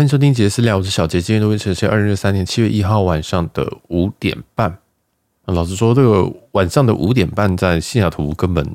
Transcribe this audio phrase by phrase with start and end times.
[0.00, 1.20] 欢迎收听杰私聊，我是小杰。
[1.20, 4.78] 今天录音时间是二零二三年七月一号晚上的五点半。
[5.44, 8.66] 老实说，这个晚上的五点半在西雅图根本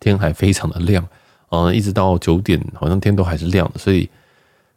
[0.00, 1.06] 天还非常的亮，
[1.50, 4.08] 嗯，一直到九点好像天都还是亮的，所以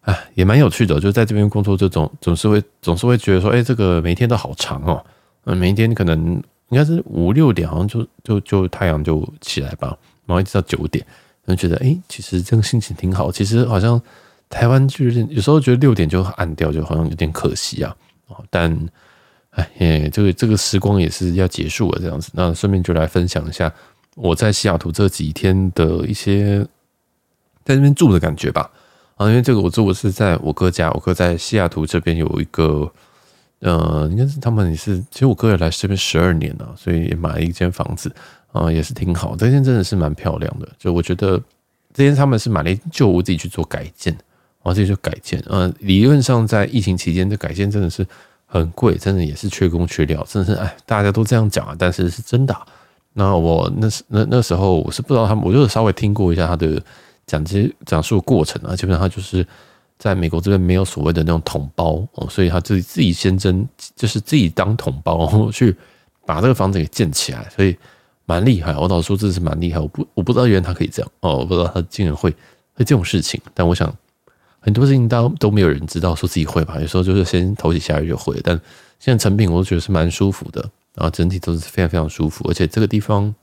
[0.01, 0.99] 哎，也蛮有趣的。
[0.99, 5.01] 就在这边工作，这种总是会总是会觉得说，哎，这个每天都好长哦。
[5.45, 6.19] 嗯，每一天可能
[6.67, 11.05] 应该是五六点，好像就就就太阳就起来吧，然后一直到九点，
[11.47, 13.31] 就觉得哎，其实这个心情挺好。
[13.31, 14.01] 其实好像。
[14.49, 17.95] 台湾就是有时候觉得六点就暗掉，就好像有点可惜啊。
[18.49, 18.77] 但
[19.51, 22.29] 哎，这个这个时光也是要结束了，这样子。
[22.33, 23.71] 那顺便就来分享一下
[24.15, 26.65] 我在西雅图这几天的一些
[27.65, 28.69] 在那边住的感觉吧。
[29.15, 32.87] 啊，因为这个我住的是在我哥家，我哥在西雅图这边有一个，
[33.61, 38.13] 呃，应该是他们也是，其实我哥也来这边十二年了，所以也买了一间房子
[38.51, 39.35] 啊，也是挺好。
[39.35, 41.41] 这间真的是蛮漂亮的，就我觉得
[41.93, 44.15] 这间他们是买了旧屋自己去做改建。
[44.67, 48.05] 然后这就改建，呃，理论上在疫情期间，这改建真的是
[48.45, 52.53] 很贵，真的也是缺工缺料，真的是哎，大家都这样讲啊，但是是真的。
[53.13, 56.83] 那我那时那那时候我是不知道他们，我就稍微听过一下他的
[57.25, 59.47] 讲解讲述过程啊，基本上他就是
[59.97, 65.73] 在美国这边没有所谓的那种统包哦，所以他自己自己先争，就是自己当统包去
[66.25, 67.73] 把这个房子给建起来，所以
[68.25, 68.75] 蛮厉害。
[68.75, 72.29] 我老说，这是蛮厉害，我不我不知道原来他可以这样哦，我不知道他竟然会
[72.73, 73.95] 会这种事情，但我想。
[74.67, 76.77] 很多事情都都没有人知道，说自己会吧。
[76.81, 78.53] 有时候就是先投几下就会，但
[78.99, 80.59] 现在成品我都觉得是蛮舒服的，
[80.93, 83.33] 然后整体都是非常非常舒服，而且这个地方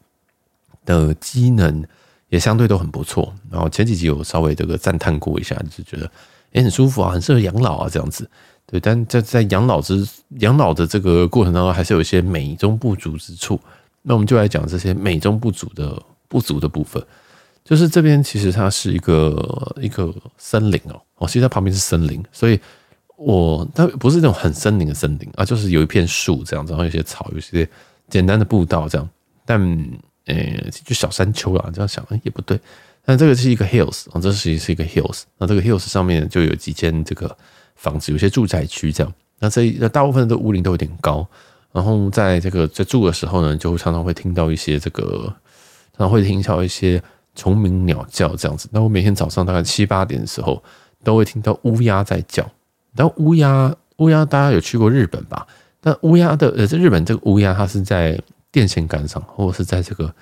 [0.84, 1.82] 的机能
[2.28, 3.32] 也相对都很不错。
[3.50, 6.10] 然后前几集有稍微这个赞叹过一下，就觉得
[6.52, 8.28] 也很舒服啊，很适合养老啊这样子。
[8.66, 10.06] 对，但在在养老之
[10.40, 13.58] 养老的这个过程当中，还是有一些美中不足之处。
[14.02, 17.02] 那我们就来讲这些美中不足的不足的部分。
[17.64, 22.58] 就是这边其实它是一个一个森林哦，哦，其实它旁边是森林，所以
[23.16, 27.68] 我它不是那种很森林的森林啊，就是有一片树这样子，然后有些草，有些
[28.08, 29.08] 简单的步道这样，
[29.46, 29.60] 但
[30.26, 30.34] 呃、
[30.84, 32.58] 就小山丘啦，这样想也不对。
[33.04, 37.36] 但这个是一个 hills 啊，这实是一个 hills，那这个 hills 上面就有几间这个
[37.76, 39.12] 房子，有些住宅区这样。
[39.38, 41.26] 那这那大部分的屋顶都有点高，
[41.70, 45.32] 然后在这个在住的时候呢，就常常会听到一些这个，
[45.96, 47.02] 常常会听到一些。
[47.36, 50.62] 虫鸣鸟叫这样子，那我每天早上大概七八点的时候，
[51.04, 52.44] 都会听到乌鸦在叫。
[52.96, 55.46] 然后乌鸦，乌鸦大家有去过日本吧？
[55.80, 58.20] 但乌鸦的呃，在日本这个乌鸦，它是在
[58.50, 60.12] 电线杆上，或者是在这个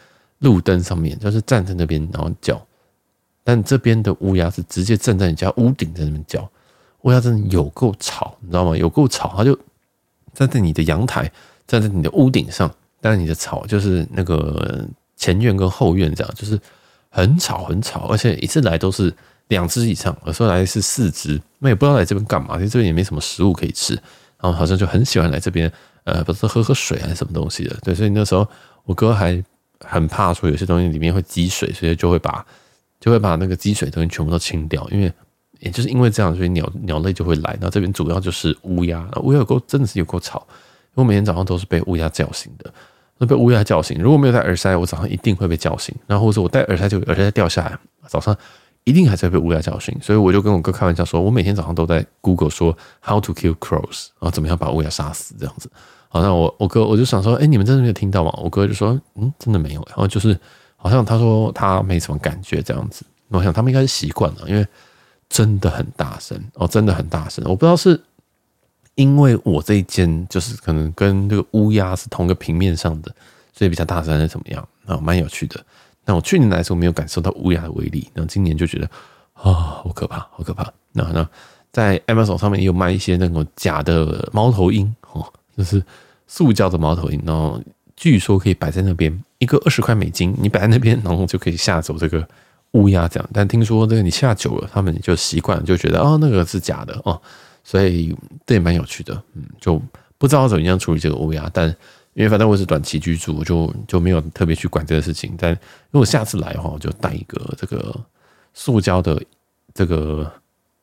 [0.40, 2.60] 路灯上面，就是站在那边然后叫。
[3.44, 6.46] 但这边的乌鸦是直接站在你家屋顶在那边叫。
[7.02, 8.76] 乌鸦真的有够吵，你知道吗？
[8.76, 9.58] 有够吵，它就
[10.34, 11.30] 站在你的阳台，
[11.66, 12.70] 站在你的屋顶上，
[13.00, 14.84] 但是你的草就是那个
[15.16, 16.60] 前院跟后院这样，就是。
[17.14, 19.14] 很吵很吵，而且一次来都是
[19.48, 23.94] 两只以上，有时候来是四只，那也不知道来这边干嘛，其实这边也没什么食物可以吃，
[24.40, 25.70] 然后好像就很喜欢来这边，
[26.04, 28.48] 呃，不是喝喝水还是什么东西的，对，所以那时候
[28.84, 29.42] 我哥还
[29.80, 32.44] 很怕说有些东西里面会积水，所以就会把
[33.00, 35.12] 就会把那个积水的东西全部都清掉，因为
[35.60, 37.56] 也就是因为这样，所以鸟鸟类就会来。
[37.60, 42.72] 那这边主要就是乌鸦，乌鸦有够真的是有够吵，因为我每天早上都是被乌鸦叫醒的。
[43.24, 45.94] 被乌鸦叫醒，如果没有戴耳塞，我早上一定会被叫醒。
[46.08, 48.36] 然后或者我戴耳塞就耳塞掉下来，早上
[48.84, 49.96] 一定还在被乌鸦教训。
[50.00, 55.70] 所以我就跟我哥开玩笑说，我每天早上都在 Google 说 How to kill crows，然后怎么样把乌鸦杀死这样子。
[56.08, 58.32] 好，那我我哥我就想说，哎，你们真的没有听到吗？
[58.42, 59.82] 我哥就说，嗯，真的没有。
[59.88, 60.38] 然后就是
[60.76, 63.04] 好像他说他没什么感觉这样子。
[63.28, 64.66] 我想他们应该是习惯了，因为
[65.28, 67.44] 真的很大声哦，真的很大声。
[67.46, 68.00] 我不知道是。
[68.94, 73.10] 因为我这一间就是可能跟这个乌鸦是同个平面上的，
[73.50, 74.98] 所以比较大声还是怎么样啊？
[74.98, 75.58] 蛮有趣的。
[76.04, 78.86] 那我去年来的时候没有感受到乌鸦的威力，然后今年就觉得
[79.34, 80.72] 啊、好可怕，好可怕。
[80.92, 81.28] 那那
[81.70, 85.26] 在 Amazon 上面也有卖一些那种假的猫头鹰哦，
[85.56, 85.82] 就是
[86.26, 87.60] 塑胶的猫头鹰，然后
[87.96, 92.26] 据说可以摆在那边，一个二十块美金，你摆在那边，然后就可以吓走这个
[92.72, 93.28] 乌鸦这样。
[93.32, 97.20] 但听说这个你吓久了，他们就习惯，就觉得哦，那个是假的哦。
[97.64, 98.14] 所以
[98.44, 99.80] 这也蛮有趣的，嗯，就
[100.18, 101.74] 不知道怎么样处理这个乌鸦，但
[102.14, 105.34] 因为反正我是短期居住，就就没有特别去管这个事情。
[105.38, 105.52] 但
[105.90, 107.94] 如果下次来的话，我就带一个这个
[108.52, 109.20] 塑胶的
[109.72, 110.30] 这个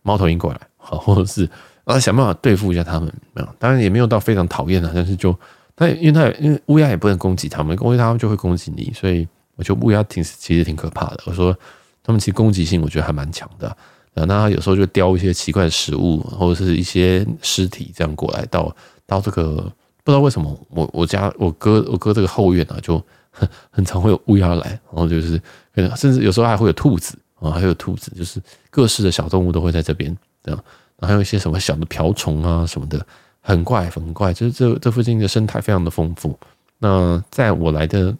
[0.01, 1.47] 猫头鹰过来，好，或者是
[1.83, 3.13] 啊想办法对付一下他们。
[3.33, 5.37] 没有，当然也没有到非常讨厌的，但是就
[5.75, 11.23] 但因为它因为乌鸦也不能攻击他们，攻击他们就会攻击你，所以我觉得乌鸦挺其实挺可怕的。
[11.25, 11.55] 我说
[12.01, 13.77] 他们其实攻击性我觉得还蛮强的。
[14.15, 19.71] 那他有时候就叼一些奇怪的食物，或者是一些尸体这样过来到到这个
[20.09, 22.97] 不知道为什么我我家我哥我哥这个后院啊就
[23.29, 25.39] 很 很常会有乌鸦来，然后就是
[25.95, 28.41] 甚至有时候还会有兔子啊，还有兔子，就是
[28.71, 30.59] 各式的小动物都会在这边这样。
[30.97, 33.05] 然后还有一些什么小的瓢虫啊什么的，
[33.39, 36.35] 很怪很怪，就是这这附近的生态非常的丰富。
[36.79, 38.11] 那在我来的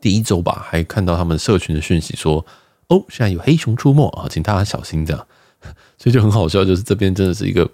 [0.00, 2.42] 第一周吧，还看到他们社群的讯息说，
[2.88, 5.26] 哦，现在有黑熊出没啊，请大家小心这样。
[5.98, 7.68] 所以就很好笑，就是这边真的是一个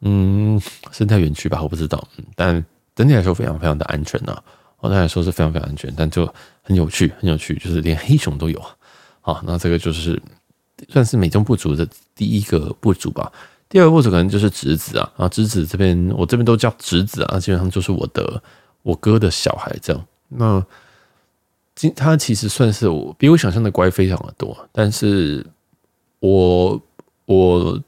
[0.00, 0.58] 嗯
[0.90, 2.02] 生态园区吧，我不知道，
[2.34, 2.64] 但
[2.98, 4.36] 整体来说非常非常的安全呐。
[4.78, 6.26] 哦，当然说是非常非常安全，但就
[6.62, 8.60] 很有趣，很有趣，就是连黑熊都有。
[9.20, 10.20] 好，那这个就是
[10.88, 13.32] 算是美中不足的第一个不足吧。
[13.68, 18.42] 第二个不足可能就是侄子啊，啊，侄子这边我这边都叫侄子啊，基本上就是我的
[18.82, 20.04] 我哥的小孩这样。
[20.26, 20.64] 那
[21.76, 25.46] 今他其实算是我比我想象的乖非常的多，但是
[26.18, 26.82] 我
[27.26, 27.80] 我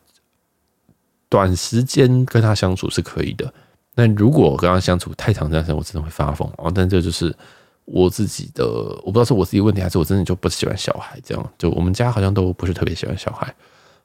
[1.29, 3.53] 短时间跟他相处是可以的。
[3.95, 6.71] 但如果跟他相处太长时间，我真的会发疯哦。
[6.75, 7.35] 但这就是
[7.85, 8.65] 我自己的，
[9.05, 11.53] 我不知道是我自己问题，还是我真的就不喜欢小孩这样。
[11.59, 13.53] 就我们家好像都不是特别喜欢小孩，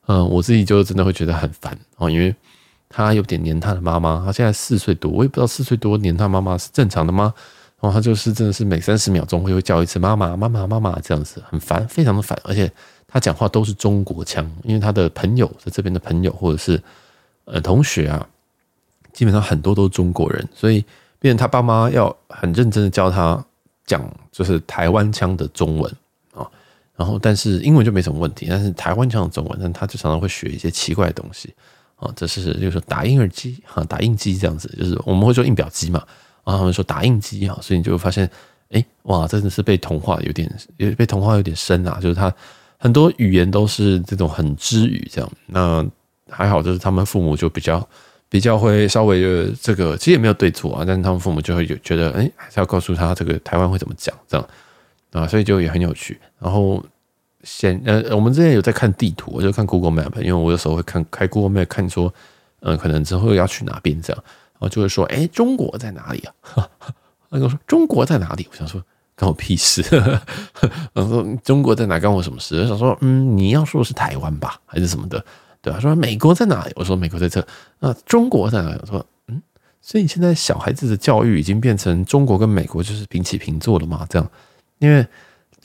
[0.08, 2.36] 嗯，我自己就真的会觉得很烦哦，因为
[2.90, 7.34] 他有点黏他的妈妈，他现在四岁多，我也不知道四岁多黏他妈妈是正常的吗？
[7.80, 12.72] 然后他就是真的是每三十秒钟会会叫一次妈妈妈妈妈妈这样子，很烦，非常的烦，而且
[13.08, 16.82] 他讲话都是中国腔，因为他的朋友在这边的朋友或者是
[17.46, 18.28] 呃同学啊。
[19.16, 20.84] 基本上很多都是中国人，所以
[21.20, 23.44] 变成他爸妈要很认真的教他
[23.86, 25.90] 讲，就是台湾腔的中文
[26.34, 26.46] 啊。
[26.98, 31.54] 然后，但是英文就没什么问题，但是台湾腔的中文，但他就常常会学一些奇怪的东西
[31.96, 32.12] 啊。
[32.14, 36.04] 这是就是说打印耳机哈，打印机这样子，就是我们会说印表机嘛，
[36.44, 38.30] 然后他们说打印机啊，所以你就会发现，
[38.72, 41.98] 哎，哇，真的是被同化有点，也被同化有点深啊。
[42.02, 42.34] 就是他
[42.78, 45.32] 很多语言都是这种很支语这样。
[45.46, 45.86] 那
[46.30, 47.88] 还好，就是他们父母就比较。
[48.30, 54.48] 比较会稍微的这个，其实也没有对错啊，但是他们父母就会有觉得，哎，还是要告诉他这个台湾会怎么讲，这样
[55.12, 56.20] 啊，所以就也很有趣。
[56.40, 56.84] 然后
[57.44, 62.14] 先呃，我们之前有在看地图，我就看 Google Map，因为我有时候会看开 Google Map 看说，
[62.62, 64.24] 嗯，可能之后要去哪边这样，
[64.54, 66.34] 然后就会说，哎，中国在哪里啊？
[67.30, 68.48] 他跟我说中国在哪里？
[68.52, 68.82] 我想说
[69.16, 69.82] 关我屁事。
[70.94, 72.60] 然后说中国在哪关我什么事？
[72.62, 75.24] 我想说，嗯，你要说的是台湾吧，还是什么的？
[75.66, 76.72] 对啊，说美国在哪里？
[76.76, 77.44] 我说美国在这。
[77.80, 78.78] 那中国在哪里？
[78.84, 79.42] 我说嗯，
[79.82, 84.06] 所以现在小孩子的教育已经变成中国跟美国就是平起平坐了嘛？
[84.08, 84.30] 这样，
[84.78, 85.04] 因为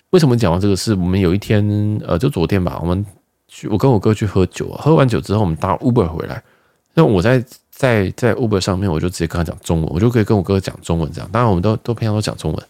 [0.08, 0.94] 为什么讲到这个事？
[0.94, 3.04] 我们有一天呃，就昨天吧，我们
[3.46, 6.42] 去我跟我哥去喝酒，喝完酒之后我们搭 Uber 回来。
[6.94, 11.28] 那我在在在 Uber 上面，我就直接跟他讲中文，我就可以跟我哥讲中文这样。
[11.30, 12.66] 当然我们都都平常都讲中文，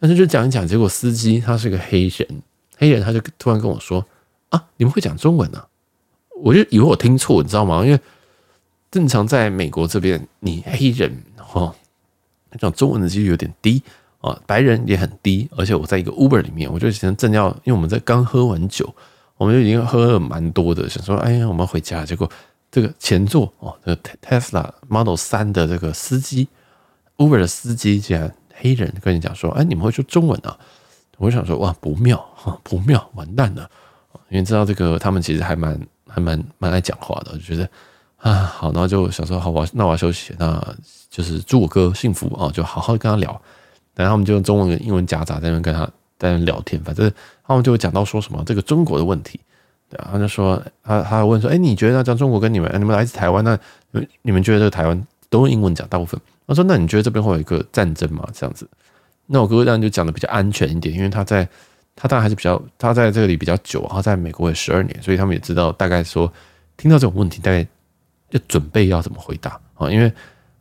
[0.00, 2.42] 但是就讲一讲，结果司机他是个黑人，
[2.76, 4.04] 黑人他就突然跟我说
[4.48, 5.64] 啊，你们会讲中文啊？
[6.42, 7.84] 我就以为我听错，你知道吗？
[7.86, 8.00] 因为
[8.90, 11.72] 正常在美国这边，你黑人哈
[12.58, 13.80] 讲中文的几率有点低
[14.20, 15.48] 啊，白人也很低。
[15.56, 18.92] 而且我在一个 Uber 里面，我就想正要，因为我们在刚喝完酒，
[19.36, 22.04] 我们就已经喝了蛮多的，想说哎呀，我们要回家。
[22.04, 22.28] 结果
[22.72, 26.48] 这个前座哦，这个 Tesla Model 3的这个司机
[27.18, 30.58] ，Uber 的司机竟然黑人跟你讲说，哎，你们会说中文啊？
[31.18, 33.70] 我就想说哇，不妙哈，不妙，完蛋了。
[34.28, 35.80] 因为知道这个，他们其实还蛮。
[36.12, 37.68] 还蛮蛮爱讲话的，我就觉得
[38.18, 40.62] 啊，好，然后就想说，好，我那我要休息，那
[41.10, 43.40] 就是祝我哥幸福啊，就好好跟他聊。
[43.94, 45.88] 然后我们就用中文跟英文夹杂在那边跟他
[46.18, 47.10] 在那聊天，反正
[47.46, 49.40] 他们就讲到说什么这个中国的问题，
[49.88, 53.58] 对啊，他就说他他问说，哎，你觉得那讲中国跟你们，你们来自台湾，那
[54.22, 56.20] 你们觉得这个台湾都用英文讲大部分？
[56.46, 58.28] 他说，那你觉得这边会有一个战争吗？
[58.32, 58.68] 这样子？
[59.26, 61.48] 那我哥哥当然就讲的比较安全一点，因为他在。
[61.94, 66.32] 他当然还是比较，他在这里比较久，他在美国也十二年，所以他们也知道大概说，
[66.76, 67.66] 听到这种问题，大概
[68.30, 69.90] 要准备要怎么回答啊？
[69.90, 70.12] 因为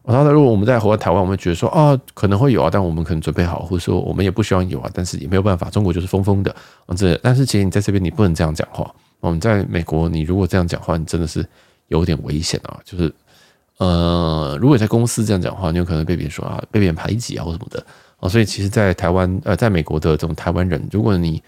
[0.04, 6.54] 我说，如果我们在回台湾，我们觉得说啊，可能会有啊，但我们可能准备好，或者说我们也不希望有啊，但是也没有办法，中国就是疯疯的
[6.86, 8.94] 啊，这但是其实你在这边你不能这样讲话。
[9.20, 11.48] 我们在美国，你如果这样讲话，你真的是
[11.90, 13.14] 有点危险啊，就是
[13.78, 17.86] 呃，如果在公司这样讲话，你有可能被别人说啊，被别人排挤啊，或什么的。
[18.22, 21.42] 哦，所以其实，在台湾，呃，在美国的这种台湾人，如果你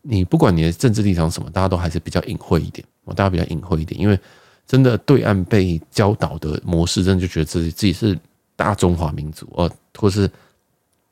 [0.00, 2.82] 你不管你的政治立场什么，大家都还是比较隐晦一点，
[3.14, 4.18] 大家比较隐晦一点，因为
[4.66, 8.18] 真的对岸被教导的模式，真的就觉得自己自己是
[8.56, 10.28] 大中华民族，哦，或是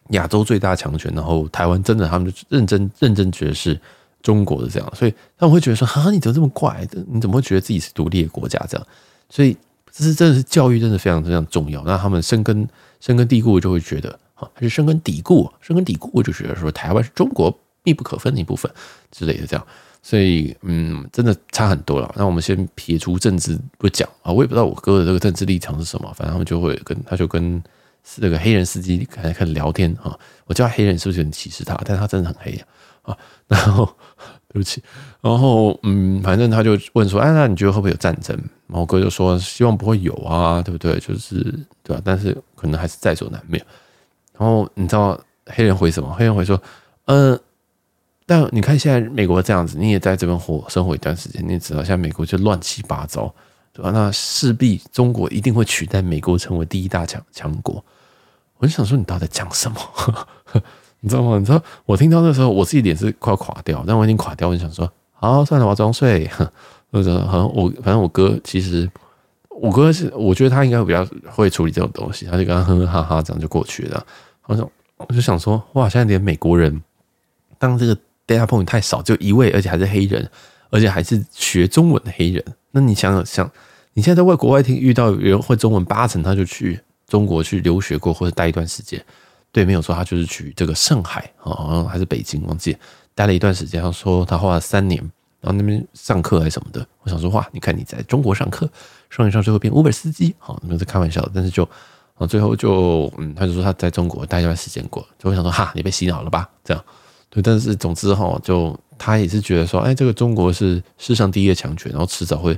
[0.09, 3.79] 亚洲最大强权，然后台湾真的他们就认真认真觉得是
[4.23, 6.89] 中国的这样，所以他们会觉得说，哈，你怎么这么怪？
[7.07, 8.87] 你怎么会觉得自己是独立的国家这样？
[9.29, 9.55] 所以
[9.91, 11.85] 这是真的是教育，真的非常非常重要。
[11.85, 12.67] 那他们深根
[12.99, 14.19] 深根蒂固，就会觉得。
[14.55, 18.71] 还是深根底固，深根底固就觉得说台湾是中国密不可分的一部分
[19.11, 19.67] 之类的这样，
[20.03, 22.13] 所以嗯，真的差很多了。
[22.17, 27.63] 那我们先撇除政治不讲啊，我也不知道我哥的这个政治立场是什么，反正就会跟他就跟
[28.17, 30.19] 那个黑人司机开始开聊天啊。
[30.47, 31.81] 我叫他黑人是不是很歧视他？
[31.85, 32.61] 但他真的很黑
[33.03, 33.17] 啊。
[33.49, 33.85] 然后
[34.49, 34.83] 对不起，
[35.21, 38.37] 然后嗯，反正他就问说，哎，那你觉得会不会有战争？
[38.69, 40.99] 然后我哥就说希望不会有啊，对不对？
[41.01, 41.43] 就是
[41.83, 43.65] 对吧、但是可能还是在所难免。
[44.39, 46.13] 然后你知道黑人回什么？
[46.15, 46.61] 黑人回说，
[47.07, 47.39] 嗯，
[48.27, 53.33] 但你看现在美国这样子，你也在这边活生活一段时间，你也知道现在美国就乱七八糟，
[53.73, 53.91] 对吧？
[53.93, 57.85] 那势必中国一定会取代美国成为第一大强强国。
[58.59, 59.79] 我就想说，你到底讲什么？
[61.01, 61.39] 你知道吗？
[61.39, 64.49] 你知道我听到那时候，我自己脸是快要垮掉，但我已经垮掉。
[64.49, 66.31] 我就想说，好，算了，我要装睡。
[66.93, 68.87] 或者好像我，反正我哥其实，
[69.61, 74.07] 我哥是，我觉得他应该比较会处理这种东西，他就跟他哼哼哈哈这样就过去了。
[74.47, 76.83] 我想，我就想说，哇，现在连美国人
[77.59, 80.29] 当这个 data point 太少，就一位，而且还是黑人，
[80.71, 82.45] 而且还是学中文的黑人。
[82.71, 83.51] 那你想想，
[83.93, 89.05] 你现在在外国外听遇到有人会中文，八成他就去中国去留学过，或者待一段时间。
[89.53, 92.77] 对，没有说他就是去这个上海啊，好像还是北京，忘记
[93.15, 93.83] 待了一段时间。
[93.83, 94.99] 他说他花了三年。
[95.43, 98.67] 然后那边上课还是什么的，我想说哇，你看你在中国上课，
[99.11, 101.69] 上一上就会变 Uber 司机，好，那是开玩笑的，但是就
[102.15, 106.49] 啊，最后就嗯，他就说他在中国待一段时间过，就会想说哈，你被洗脑了吧？
[106.63, 106.85] 这样
[107.29, 112.57] 对，但是总之哈，就他也是觉得说，哎，这个中国是世上第一个强权，然后迟早会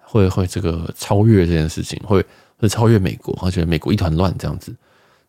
[0.00, 2.22] 会会这个超越这件事情，会
[2.58, 4.74] 会超越美国，而且美国一团乱这样子。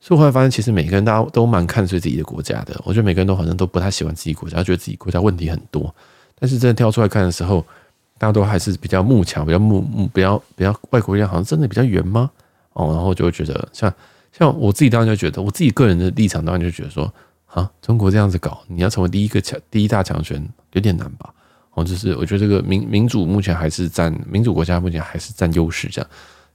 [0.01, 5.93] 所以我后来发现，其实每个人大家都蛮看衰自己的国家的，我觉得每个人都好像都不太喜欢自己国家，觉得自己国家问题很多。
[6.39, 7.65] 但是真的跳出来看的时候，
[8.17, 12.29] 大家都还是比较慕强，比较慕慕，比较比较外国一样，好像真的比较圆吗？
[12.73, 13.93] 哦，然后就会觉得像
[14.31, 17.13] 像我自己当然就觉得，我自己个人的立场当然就觉得说，
[17.47, 20.41] 啊，中国这样子搞，你要成为第一个强第一大强权
[20.73, 21.33] 有点难吧？
[21.73, 26.09] 哦，就是我觉得这个民民主目前还是占民主国家目前还是占优势这样。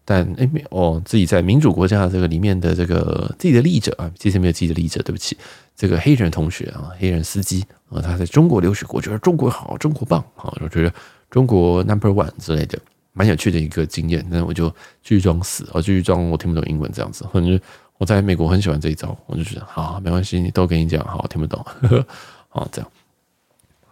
[0.05, 5.37] 但哎，没哦，自己在民主国家这个里面的这个自己的立者啊，其实没有自己的立者，对不起，
[5.75, 10.93] 这个黑人同学啊，黑人司机啊，他在中国留学过，觉得中国好，中国棒啊，我觉得
[11.31, 12.79] 中国 number one 之类的，
[13.13, 14.23] 蛮有趣的一个经验。
[14.29, 14.69] 那我就
[15.03, 17.59] 继续装死，我继续装我听不懂英文这样子，或者
[17.97, 22.07] 我在美国很喜欢这一招，我就觉得好，没关系，你都跟你讲，好，听不懂，呵呵，
[22.51, 22.91] 好这样，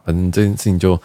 [0.04, 1.00] 反正这件事情就。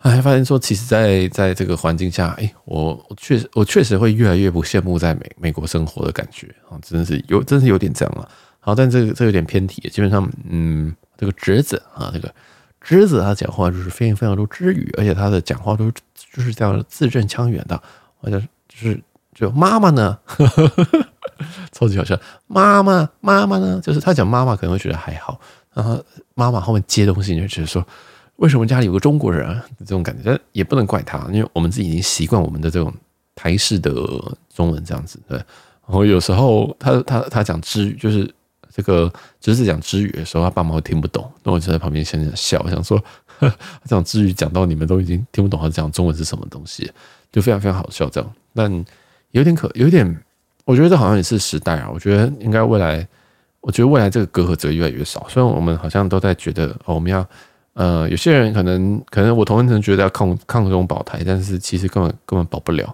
[0.00, 8.28] 还发现说，其实在，在这个环境下，哎，我我确实我确实会越来越不羡慕在美美国生活的感觉啊，真的是有，真是有点这样啊。
[8.60, 12.32] 好，但这个这有点偏题，基本上，嗯，这个侄子啊，这个
[12.80, 17.76] 侄子他讲话就是非常非常多支语，而且他的讲话都就是这样字正腔圆的，
[18.20, 19.00] 好像就是
[19.34, 20.16] 就妈妈呢，
[21.72, 25.40] 超级好笑，妈妈妈妈呢，就是他讲妈妈可能会觉得还好，
[25.74, 26.00] 然后
[26.34, 27.84] 妈妈后面接东西你就觉得说。
[28.38, 29.60] 为什么家里有个中国人？
[29.80, 32.92] 这种感觉，但也不能怪他，因为我们自己已经习惯我们的这种
[33.34, 33.92] 台式的
[34.54, 35.36] 中文这样子，对。
[35.36, 38.32] 然后有时候他他他讲支语，就是
[38.72, 42.96] 这个侄子讲支语的时候，他爸妈会听不懂，那我就在旁边想想笑，想说
[43.40, 46.88] 呵他讲支语讲到你们都已经听不懂他讲中文是什么东西，
[47.32, 48.32] 就非常非常好笑这样。
[48.54, 48.72] 但
[49.32, 50.06] 有点可有点，
[50.64, 51.90] 我觉得这好像也是时代啊。
[51.92, 53.04] 我觉得应该未来，
[53.60, 55.26] 我觉得未来这个隔阂只会越来越少。
[55.28, 57.28] 虽然我们好像都在觉得哦，我们要。
[57.78, 62.92] 呃，有些人可能可能我同温层觉得要抗抗中保台，但是其实根本根本保不了。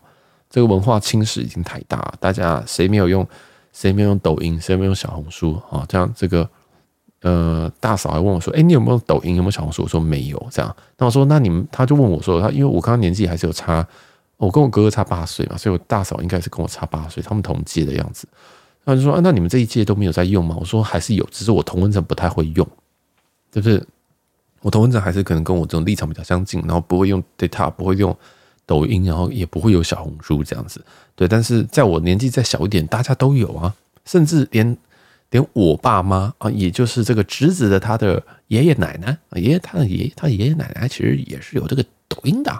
[0.51, 3.27] 这个文化侵蚀已经太大，大家谁没有用，
[3.73, 5.87] 谁没有用抖音，谁没有用小红书啊？
[5.89, 6.47] 这样这个
[7.23, 9.37] 呃，大嫂还问我说：“哎，你有没有抖音？
[9.37, 10.49] 有没有小红书？”我说没有。
[10.51, 13.89] 这样，那我说那你们，他就问我说：“他因为我刚刚年纪还是有差，
[14.37, 18.29] 我跟我哥哥差八岁嘛，所以我大嫂应该是跟我差八岁，他们同届的样子。”
[18.85, 22.69] 他就说：“啊，那你们这一届都没有在用吗？”我说：“还是有，只是我同温层不太会用，
[23.51, 23.83] 就是。”
[24.65, 28.17] 我同温层还是可能跟我这种立场比较相近，然后不会用 data，不会用
[28.65, 30.83] 抖音，然后也不会有小红书这样子。
[31.15, 33.75] 对，但是在我年纪再小一点，大家都有啊，
[34.07, 34.75] 甚至连
[35.29, 42.51] 连我爸妈啊，也就是这个侄子的他的爷爷奶奶，爷爷他的爷爷他爷爷奶奶其实也是有这个抖音的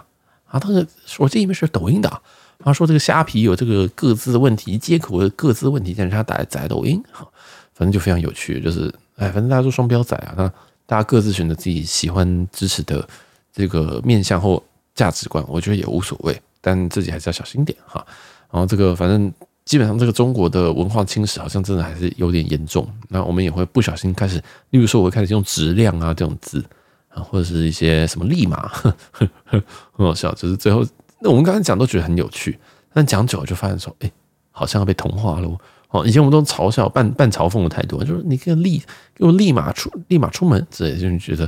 [0.45, 0.59] 啊。
[0.59, 2.21] 他的手机里面是抖音的，
[2.59, 7.27] 他说这个虾皮有这个个资问题，接口的各自问题，但是他打载抖音，哈，
[7.73, 10.53] 反正就非常有趣，就是哎，反正大家都双标仔啊，
[10.85, 13.07] 大家各自选择自己喜欢支持的
[13.51, 14.61] 这个面向或
[14.93, 18.05] 价值观，我觉得也无所谓，但自己还是要小心点哈。
[18.51, 19.33] 然后这个反正
[19.65, 22.87] 基本上这个中国的文化侵蚀好像真的还是有点严重。
[23.09, 24.37] 那我们也会不小心开始，
[24.69, 26.63] 例如说我会开始用质量啊这种字
[27.09, 28.67] 啊，或者是一些什么立马，
[29.11, 29.61] 很
[29.97, 30.33] 好笑。
[30.35, 30.85] 就是最后
[31.19, 32.59] 那我们刚才讲都觉得很有趣，
[32.93, 34.11] 但讲久了就发现说，哎，
[34.51, 35.57] 好像要被同化了。
[36.03, 38.81] 以前我们都嘲笑、半半嘲讽的态度，就是你可以立
[39.13, 41.47] 给我立马出、立马出门之类，就是觉得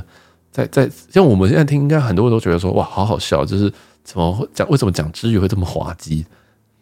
[0.52, 3.72] 在在像我们现在听，应该很多人都觉得说哇，好好笑，就是
[4.04, 4.68] 怎么会讲？
[4.70, 6.24] 为什么讲支语会这么滑稽？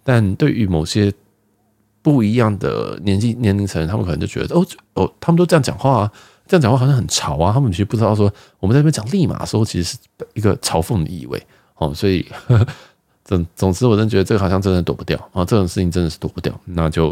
[0.05, 1.13] 但对于某些
[2.03, 6.13] 不一样的年纪年龄层，他们可能就觉得哦哦，他们都这样讲话啊，
[6.47, 7.53] 这样讲话好像很潮啊。
[7.53, 9.99] 他们其实不知道说我们在那边讲立马的时候，其实是
[10.35, 11.43] 一个嘲讽的意味
[11.79, 11.93] 哦。
[11.93, 12.67] 所以呵 呵
[13.25, 17.09] 总总之，我真觉得这个好像真的躲不掉啊，这种事情真的是躲不掉，那就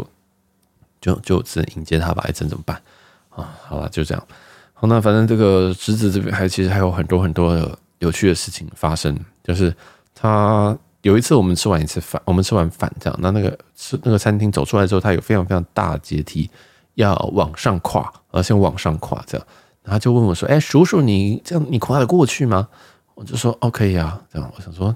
[1.01, 2.81] 就就只能迎接他吧，还真怎么办
[3.29, 3.53] 啊？
[3.67, 4.27] 好了，就这样。
[4.73, 9.73] 好，那反正这个侄子这边还其实还有很多很多的有趣的事情发生，就是
[10.13, 16.49] 他有一次我们吃完一次饭，我们吃完饭这样，那那个吃那个餐厅走出来之后，他有非常非常大阶梯
[16.95, 19.47] 要往上跨，而且往上跨这样，
[19.83, 22.67] 然后就问我说：“哎，叔叔，你这样你跨得过去吗？”
[23.15, 24.95] 我就说哦，可以啊。”这样，我想说。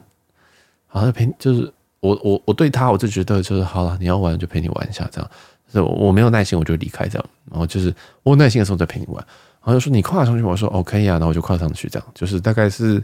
[0.91, 5.32] 好像陪就是我我我对他我就觉得就是好了，你要玩就陪你玩一下这样，
[5.72, 9.16] 是我没有耐心我就离开这样，然后就是我有耐心的时候再陪你玩，
[9.62, 13.00] 然后就说你跨上去，我说 OK 呀，然后我就跨上去这样，就是大概是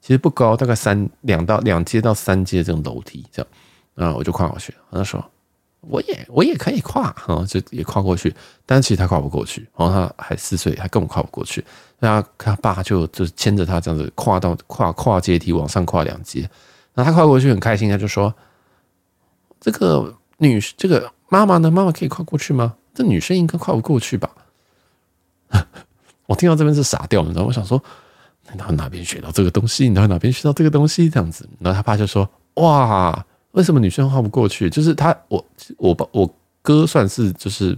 [0.00, 3.48] 其实不高，大概三两到两阶到三阶这种楼梯这样，
[3.94, 5.24] 然后我就跨过去，他说
[5.80, 8.34] 我也我也可以跨，然后就也跨过去，
[8.64, 11.64] 但其实他跨不过去，然后他还四岁，还根本跨不过去，
[11.98, 16.48] 那他他爸就就牵着他这样子跨到跨跨阶梯往上跨两阶。
[16.94, 18.34] 然后他跨过去很开心，他就说
[19.60, 21.70] ：“这个女，这个妈妈呢？
[21.70, 22.74] 妈妈可以跨过去吗？
[22.94, 24.30] 这女生应该跨不过去吧？”
[26.26, 27.44] 我听到这边是傻掉，你知道？
[27.44, 27.82] 我想说，
[28.52, 29.88] 你到哪边学到这个东西？
[29.88, 31.08] 你到哪边学到这个东西？
[31.08, 34.68] 这样子，然后他爸就说：“哇，为什么女生跨不过去？
[34.70, 35.44] 就是他，我，
[35.78, 37.76] 我爸，我哥算是就是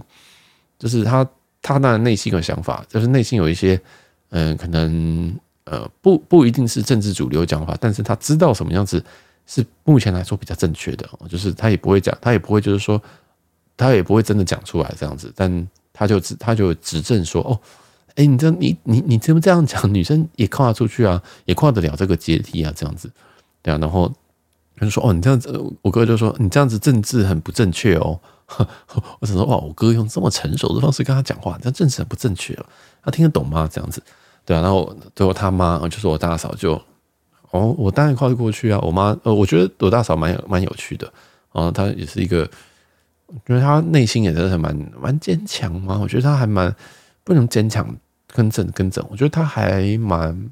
[0.77, 1.27] 就是他，
[1.61, 3.79] 他那内心的想法，就是内心有一些
[4.29, 5.33] 嗯，可能。”
[5.65, 9.05] 呃，不不一定是政治主流讲法，但是他知道什么样子
[9.45, 12.99] 是目前来说比较正确的，就是他也不会讲，他也不会就是说，
[13.79, 17.59] 他也不会真的讲出来这样子，但他就指他就指证说，哦，
[18.15, 19.91] 哎，你这你你你怎么这样讲？
[19.93, 23.09] 女生也跨出去啊，也跨得了这个阶梯啊，这样子，
[23.61, 24.11] 对啊，然后
[24.75, 25.49] 他就说，哦，你这样子，
[25.81, 28.19] 我哥就说你这样子政治很不正确哦，
[29.19, 32.65] 我想说，哇，我哥用这么成熟的方式跟他讲话，这政治很不正确哦，
[33.01, 33.67] 他听得懂吗？
[33.71, 34.03] 这样子。
[34.45, 36.73] 对啊，然后最后他妈就是我大嫂就，
[37.51, 38.79] 哦，我当然跨得过去啊。
[38.81, 41.11] 我妈呃，我觉得我大嫂蛮有蛮有趣的，
[41.51, 42.49] 啊，她也是一个，
[43.29, 45.97] 我觉得她内心也真的蛮蛮坚强嘛。
[46.01, 46.75] 我觉得她还蛮
[47.23, 47.87] 不能坚强，
[48.33, 49.05] 更正更正。
[49.09, 50.51] 我觉得她还蛮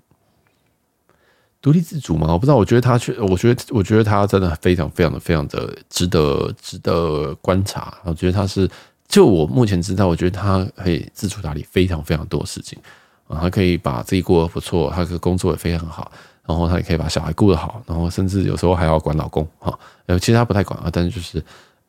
[1.62, 2.32] 独立自主嘛。
[2.32, 7.98] 我不知道，我觉得她确，我觉得我觉得她真的非常非常的非常的值得值得观察。
[8.04, 8.70] 我觉得她是，
[9.08, 12.80] 就我目前知道，我觉得她可以自主打理非常非常多的事情。
[13.28, 16.10] 啊，他可以把自己过得不错，他的工作也非常好，
[16.46, 19.78] 然后他也可以把小孩顾得好，然后甚至有时候还要管老公哈。
[20.06, 21.44] 呃，其实他不太管啊，但是就是，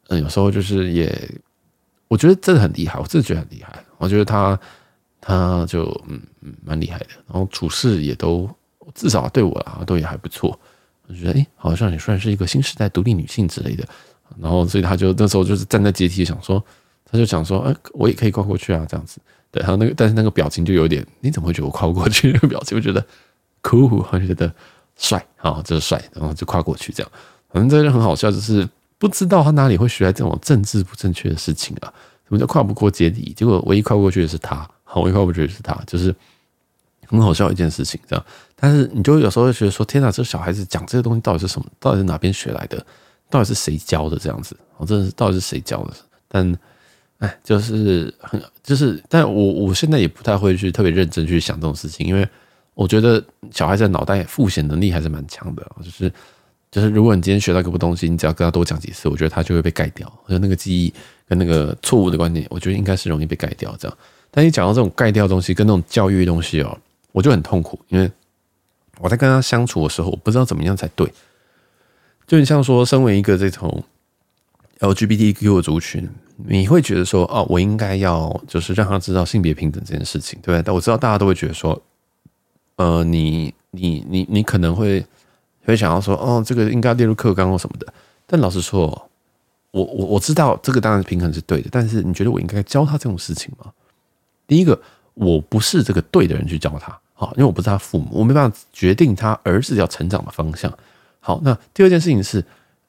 [0.09, 1.11] 嗯，有时候就是也，
[2.09, 3.83] 我觉得真的很厉害，我真的觉得很厉害。
[3.99, 4.59] 我觉得他，
[5.21, 8.49] 他就嗯嗯蛮厉害的，然后处事也都
[8.94, 10.59] 至少对我啊都也还不错。
[11.07, 13.87] 我觉得诶，好像也算是一个新时代独立女性之类的。
[14.38, 16.62] 然后所以他就那时候就是站在阶梯想说，
[17.11, 19.18] 他就想说，哎，我也可以跨过去啊，这样子。
[19.51, 22.31] 对，然后那个，但是那个表情就有点，你怎么会觉得我跨不过去？
[22.37, 23.05] 那个表情，我觉得
[23.62, 24.53] 酷，我觉得
[24.97, 27.11] 帅啊，就是帅，然后就跨过去这样。
[27.51, 28.68] 反正这个人很好笑，就是
[28.99, 31.93] 不知道他哪里会学来这种政治不正确的事情啊？
[32.29, 33.33] 什么叫跨不过阶梯？
[33.35, 36.15] 结果唯一跨过去的是他，好，唯一跨不过去的是他，就是
[37.07, 38.25] 很好笑一件事情，这样。
[38.55, 41.67] 但是你就有时候会觉得说，天哪，这小孩子讲这些东西到底是什么？
[41.81, 42.85] 到底是哪边学来的？
[43.31, 44.19] 到底是谁教的？
[44.19, 45.95] 这样子，我真的是到底是谁教的？
[46.29, 46.59] 但。
[47.19, 52.25] 哎，就是很，就是，但我我现在也不太会去特别认真去想这种事情，因为
[52.75, 55.67] 我觉得小孩子脑袋复写能力还是蛮强的。
[55.83, 56.13] 就是，
[56.71, 60.07] 就是如果你今天学到一个东西，你只要跟他多讲几次，我觉得他就会被盖掉。
[60.29, 60.93] 就那个记忆
[61.27, 63.99] 跟那个错误的观念，我觉得应该是容易被盖掉这样。
[64.31, 66.79] 但你讲到这种盖掉的东西跟那种教育的东西哦，
[67.13, 68.11] 我就很痛苦，因为
[68.99, 71.11] 我在跟他相处的时候，我不知道怎么样才对。
[72.27, 73.83] 就你像说，身为一个这种
[74.81, 76.09] LGBTQ 的族群。
[76.47, 80.63] 你会觉得说，哦，我应该要就是让他知道性别平等这件事情，对不对？
[80.63, 81.83] 但我知道大家都会觉得说，
[82.77, 85.05] 呃，你你你你可能会
[85.73, 87.87] 会想要说，哦，这个应该列入课纲或什么的。
[88.27, 89.11] 但老实说，
[89.71, 93.71] 我我我知道这个当然平衡是对的，但是你觉得我应该教他这种事情吗？
[94.47, 94.81] 第一个，
[95.15, 100.73] 我不是这个对的人去教他，好，因为我不是他父母，我没办法决定他儿子要成长的方向。
[101.21, 102.45] 好，那第二件事情是。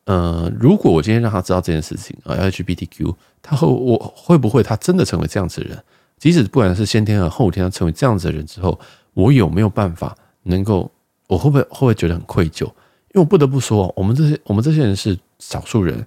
[0.06, 3.14] 呃，如果我今天让他知道这件事情啊，LGBTQ，
[3.44, 5.84] 他会我会不会他真的成为这样子的人？
[6.18, 8.80] 即使不管是先天和后天，他成为这样子的人之后，
[9.14, 10.90] 我有没有办法能够？
[11.30, 12.66] 我会不会会不会觉得很愧疚？
[12.66, 16.06] 因为我不得不说，我们这些我们这些人是少数人，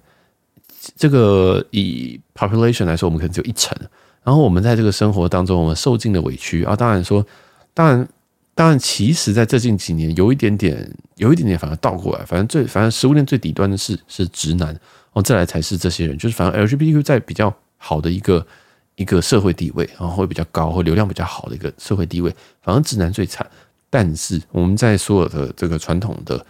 [0.95, 3.75] 这个以 population 来说，我们可能只有一成。
[4.23, 6.75] 然后我们在这个生活当中，我们受尽了委屈啊。
[6.75, 7.25] 当然说，
[7.73, 8.07] 当然。
[8.55, 14.79] 当然，其实在这近几年，有一点点，有一点点，反而倒过来，反正最，反正食物链最底端的是是直男，
[15.13, 18.45] 哦，再来才是这些人，就是反正 LGBTQ 在比较好的一个
[18.93, 22.31] 一个社会地位，然后会比较高，或流量比较好的一个社会地位，
[22.61, 23.43] 反而直男最惨。
[23.93, 26.43] 但是我们在所有的这个传统的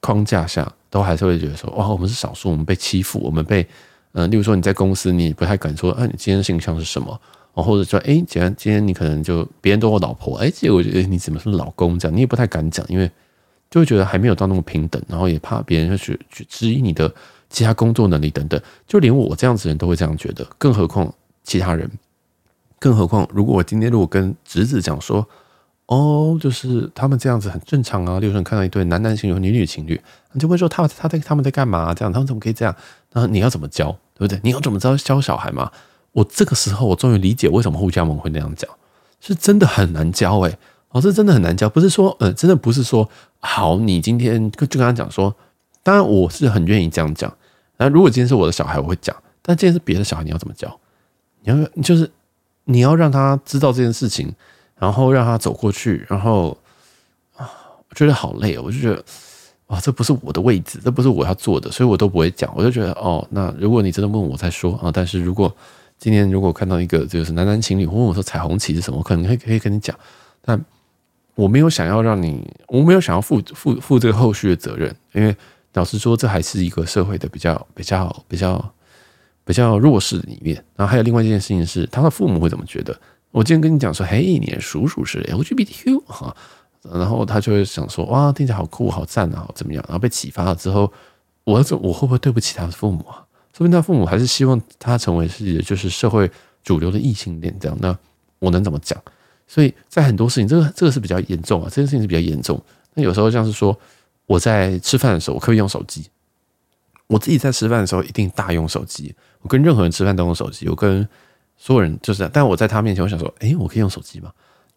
[0.00, 3.64] 框架下，都还是会觉得说，哇，我们是少数，我们被欺负，我们被，
[4.10, 7.20] 嗯、例如说你在公司，你不太敢说，啊，你今天性向是什么？
[7.54, 13.08] 哦，或者说，哎，既然今天你可能就别人都有老婆，哎，结果我觉得你怎么是老公这样，你也不太敢讲，因为
[13.70, 17.14] 就会觉得还没有到那么平等，然后也怕别人去去质疑你的
[17.50, 21.88] 其他工作能力等等，就连我这样子人都会这样觉得，更何况其他人，
[22.80, 25.24] 更何况如果我今天如果跟侄子讲说，
[25.90, 30.00] 哦，就是他们这样子很正常啊，例如说你看到一对男男情侣、女女情侣，
[30.30, 31.92] 你就会说他他在他们在干嘛？
[31.92, 32.72] 这样他们怎么可以这样？
[33.12, 34.38] 然后你要怎么教，对不对？
[34.44, 35.68] 你要怎么教教小孩嘛？
[36.12, 38.70] 我这个时候，我终于理解为什么护家盟会那样讲，
[39.20, 40.56] 是真的很难教哎，
[40.90, 45.34] 哦，这真的很难教，不是说，呃，真的不是说，好，你今天就跟他讲说，
[45.82, 47.36] 当然我是很愿意这样讲，
[47.78, 50.78] 那如果今天是我的小孩，我会讲，但今天是别的小孩，你要怎么教？
[51.42, 52.08] 你要就是
[52.66, 54.32] 你要让他知道这件事情，
[54.80, 56.56] 然后让他走过去，然后
[57.36, 57.48] 啊，
[57.88, 59.04] 我觉得好累哦，我就觉得，
[59.66, 65.54] 啊，这不是我的位置，这不是我要做的，所以我都不会讲，我就觉得，哦，那如果你真的问我再说啊，但是如果
[65.98, 69.94] 今天如果看到一个就是男男情侣，问我说彩虹旗是什么，我可能可以可以跟你讲，
[70.40, 70.58] 但
[71.34, 75.36] 我没有想要让你，我没有想要负负负这个后续的责任，因为
[75.74, 78.72] 老实说，这还是一个社会的比较比较比较
[79.44, 80.56] 比较弱势的一面。
[80.74, 82.98] 然后还有另外一件事情是，他的父母会怎么觉得？
[83.30, 86.34] 我今天跟你讲说，嘿，你的叔叔是 LGBTQ 哈，
[86.82, 89.84] 然后他就会想说，哇，听起来好酷，好赞啊，怎么样？
[89.86, 90.92] 然后被启发了之后，
[91.44, 93.24] 我怎我会不会对不起他的父母啊？
[93.52, 96.30] 说不定他父母还是希望他成为是就是社会
[96.62, 97.96] 主流的异性恋这样，那
[98.38, 99.00] 我能怎么讲？
[99.46, 102.60] 所以在很多事情，这个这个是比较严重啊，这件事情是比较严重。
[102.94, 103.78] 那有时候像是说
[104.26, 106.06] 我在吃饭的时候，我可以用手机。
[107.06, 111.06] 我自己在吃饭的时候一定大用手机，我跟任何人吃饭都用手机，我跟
[111.62, 112.30] 所有人就是这样。
[112.32, 114.32] 但我在他面前，我想说，哎，我可以用手机吗？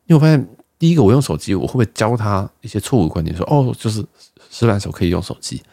[0.05, 0.45] 因为我发现
[0.77, 3.33] 第一个，我用手机，我会不会教他一些错误观念？
[3.35, 4.05] 说哦，就是
[4.49, 5.63] 吃饭的时候可以用手机。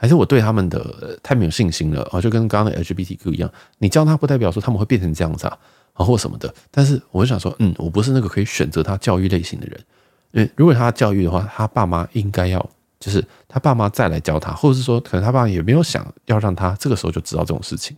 [0.00, 5.58] 还是我对他们的太没有信心了啊，就跟刚刚的 LGBTQ 一样，你教他不代表说他们会变成这样子啊，
[5.94, 6.54] 或什么的。
[6.70, 9.80] 但是我就想说，嗯，我不是那个可以选择他教育类型的人，
[10.30, 12.64] 因为如果他教育的话，他爸妈应该要
[13.00, 17.96] 就是他爸妈再来教他，或者是说可能他爸也没有想要让他这个时候就知道这种事情，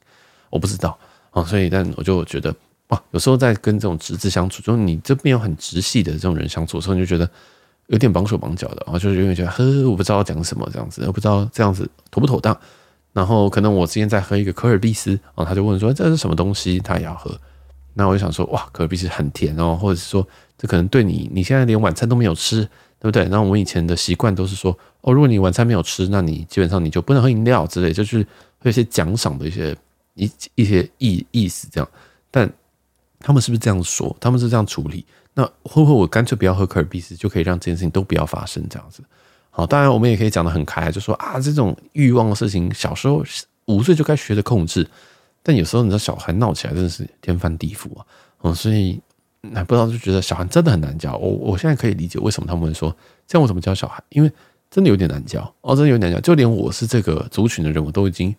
[0.48, 0.98] 我不知道
[1.32, 2.54] 哦，所以但我就觉得
[2.88, 7.28] 哇，有时候在跟这种侄子相处，就是你这边有很直系的这种人相处的时候，你就觉得。
[7.86, 12.56] 有点绑手绑脚的，然后就是因为觉得呵，我不知道讲什么这样子，我不知道这样子妥不妥当。
[13.12, 17.36] 然后可能我之前在喝一个可尔必思，然后他就问说这是什么东西，他也要喝。
[17.94, 20.24] 那我就想说哇，可尔必思很甜哦，或者是说
[20.56, 22.60] 这可能对你，你现在连晚餐都没有吃，
[23.00, 23.24] 对不对？
[23.24, 28.18] 然后我们以前的习惯都是说哦，如果你晚餐没有吃，那你基本上你就不能喝饮料之类，就是
[28.60, 29.76] 会有一些奖赏的一些
[30.24, 31.88] 一一些意意思这样。
[32.30, 32.50] 但
[33.18, 34.16] 他们是不是这样说？
[34.20, 35.04] 他们是这样处理？
[35.34, 39.02] 那会不会我干脆不要喝可尔必思，就可以让这件事情都不要发生这样子？
[39.50, 43.24] 好，当然我们也可以讲得很开，就说啊，这种欲望的事情，小时候
[43.66, 44.86] 五岁就该学着控制。
[45.42, 48.04] 但有时候你知道，小孩闹起来真的是天翻地覆啊！
[48.42, 49.00] 嗯，所以
[49.40, 51.16] 那不知道就觉得小孩真的很难教。
[51.16, 52.94] 我我现在可以理解为什么他们会说
[53.26, 54.02] 这样，我怎么教小孩？
[54.10, 54.30] 因为
[54.70, 56.20] 真的有点难教哦，真的有点难教。
[56.20, 58.34] 就连我是这个族群的人，我都已经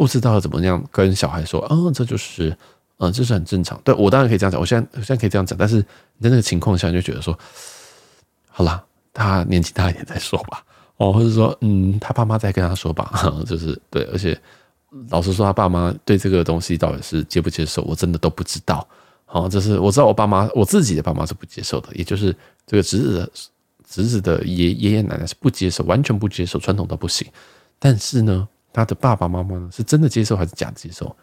[0.00, 2.56] 不知道怎么样跟小孩说嗯，这就是。
[3.02, 3.80] 嗯，这是很正常。
[3.82, 5.80] 对，我当然可以这样讲，我现在现在可以这样讲，但是
[6.20, 7.34] 在那个情况下，就觉得说，
[8.50, 8.84] 好啦，
[9.14, 10.62] 他年纪大一点再说吧。
[10.98, 13.10] 哦，或者说，嗯，他爸妈再跟他说吧。
[13.48, 14.38] 就是对，而且
[15.08, 18.86] 老实说，他爸妈对这个东西到底是接不接受，我真的都不知道。
[19.24, 22.36] 好，就是我知道我爸妈，我自己的爸妈是不接受的，也就是
[22.66, 23.30] 这个侄子的
[23.88, 27.26] 侄子的爷爷爷奶奶是不接受，完全不接受，传统到不行。
[27.78, 31.14] 但是呢，他的爸爸妈妈呢，是真的接受还是假接受？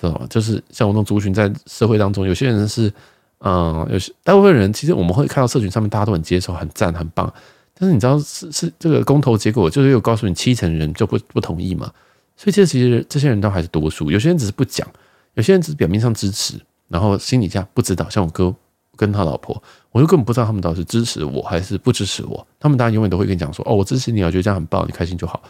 [0.00, 0.26] 是吧？
[0.28, 2.92] 就是像我这种族群，在社会当中，有些人是，
[3.38, 7.32] 嗯，有些大部分人，其实我们会看到社群上面大家都很接受、很赞、很棒。
[7.78, 11.90] 但是你知道，是是这个公投结果，就是又告诉你七成人就不不同意嘛？
[12.36, 14.10] 所以这其实这些人都还是多数。
[14.10, 14.86] 有些人只是不讲，
[15.34, 18.08] 有些人只是表面上支持，然后心底下不知道。
[18.10, 18.52] 像我哥
[18.96, 19.62] 跟他老婆，
[19.92, 22.44] 我就根本不知道他们到底是支持我还是不支持我。
[22.58, 25.40] 他们当然永远都会跟你讲说：“哦，我支持你，我觉得这样很棒，你开心就好。”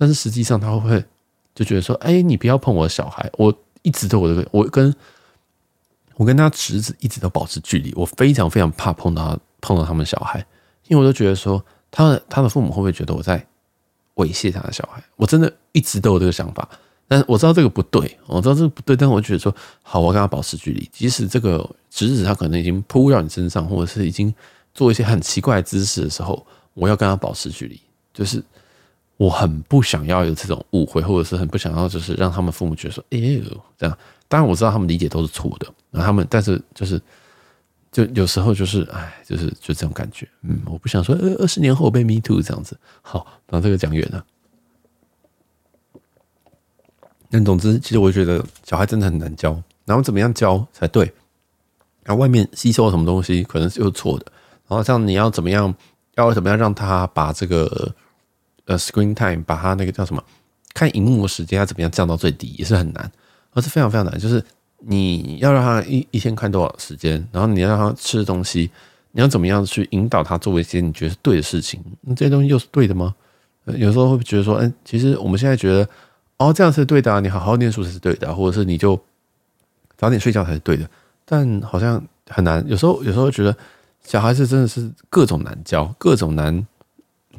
[0.00, 1.04] 但是实际上他会不会
[1.54, 4.94] 就觉得说：“哎，你不要碰我的小孩，我。”一直都有这个，我跟
[6.16, 10.38] 我跟他侄子一直都保持距离，我非常非常怕碰到碰到他们小孩，
[10.88, 13.42] 因为我都觉得说，他的他的父母会不会觉得我在
[14.16, 15.02] 猥亵他的小孩？
[15.16, 16.68] 我真的一直都有这个想法，
[17.08, 24.30] 但是我知道这个不对，我知道这个不对，但我觉得说，好，我跟他保持距离，即使这个侄子他可能已经扑到你身上，或者是已经
[24.74, 27.80] 做一些很奇怪的姿势的时候，我要跟他保持距离，
[28.12, 28.44] 就是。
[29.20, 33.42] 我很不想要有这种误会，或者是很不想要，就是让他们父母觉得说，哎呦，
[33.76, 33.98] 这样。
[34.28, 36.98] 当然我知道他们理解都是错的，然后他们，但是就是，
[37.92, 40.26] 就有时候就是，哎，就是就这种感觉。
[40.40, 42.74] 嗯，我不想说，呃，二十年后被 me too 这样子。
[43.02, 44.24] 好，把这个讲远了。
[47.28, 51.12] 但总之，其实我觉得小孩真的很难教，然后怎么样教才对？
[52.04, 54.24] 然后外面吸收什么东西可能是又错的，
[54.66, 55.74] 然后像你要怎么样，
[56.14, 57.94] 要怎么样让他把这个
[58.70, 60.22] 呃 screen time，把他那个叫什么
[60.72, 63.10] 看荧幕的时间要怎么样降到最低，也是很难，
[63.52, 64.16] 而是非常非常难。
[64.16, 64.42] 就是
[64.78, 68.70] 你要让他一一天看多少时间，然后你要让他吃东西，
[69.10, 71.82] 你要怎么样去引导他做一些你觉得是对的事情？
[72.02, 73.12] 那这些东西又是对的吗？
[73.64, 75.88] 有时候会觉得说，哎，其实我们现在觉得，
[76.38, 78.98] 哦，这样是对的，你好好念书才是对的，或者是你就
[79.96, 80.88] 早点睡觉才是对的。
[81.24, 83.54] 但好像很难，有时候有时候觉得
[84.04, 86.66] 小孩子真的是各种难教，各种难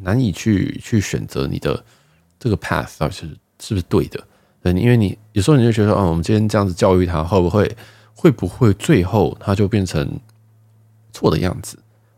[0.01, 1.83] 难以去去选择你的
[2.39, 3.27] 这个 path 到底是
[3.59, 4.23] 是不是对的？
[4.61, 7.77] 对，因为你有时候你就觉得，哦，我们今天这样子教育他，会不会
[8.13, 10.19] 会不会最后他就变成
[11.11, 11.77] 错的样子？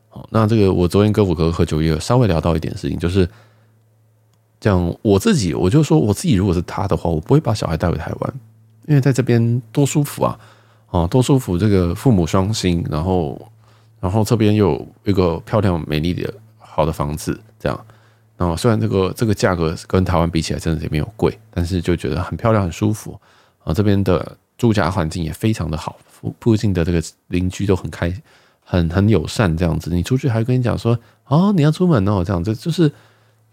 [0.10, 3.30] 好，那这个我昨天跟我哥喝酒也有稍微聊到一点事情，就是。
[4.60, 8.34] 讲我自己，我就说我自己，如果是他的话，我不会把小孩带回台湾，
[8.88, 10.40] 因为在这边多舒服啊，
[10.90, 11.58] 哦，多舒服！
[11.58, 13.52] 这个父母双薪，然后，
[14.00, 17.86] 然后这边又有一个漂亮美丽的好的房子，这样。
[18.36, 23.18] 然后虽然这个这个价格跟台湾比起来真的也没有贵，但是就觉得很漂亮、很舒服
[23.64, 23.74] 啊。
[23.74, 28.14] 这边的住家环境也非常的好，附附近的这个邻居都很开、
[28.62, 29.90] 很很友善，这样子。
[29.90, 32.92] 你出去还跟你讲说，哦，你要出门哦，这样子就是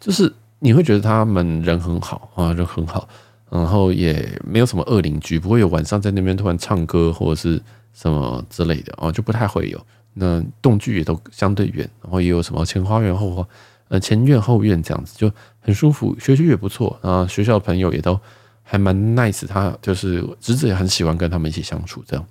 [0.00, 0.32] 就是。
[0.62, 3.08] 你会觉得他们人很好啊，人很好，
[3.48, 7.58] 然后也没有什么恶邻居，不会有晚上在那边突然唱歌或者是
[7.94, 9.80] 什么之类的啊，就不太会有。
[10.12, 13.48] 那栋距也都相对远，然后也有什么前花园后花，
[13.90, 16.16] 呃，前院后院这样子，就很舒服。
[16.18, 18.18] 学区也不错啊，学校朋友也都
[18.62, 22.24] 还蛮 nice，他就是侄子也很喜欢跟他们一起相处，这样